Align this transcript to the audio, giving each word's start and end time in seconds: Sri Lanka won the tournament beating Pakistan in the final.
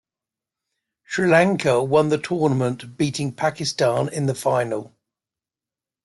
Sri 1.05 1.27
Lanka 1.27 1.83
won 1.83 2.09
the 2.09 2.17
tournament 2.17 2.97
beating 2.97 3.31
Pakistan 3.33 4.09
in 4.09 4.25
the 4.25 4.33
final. 4.33 4.95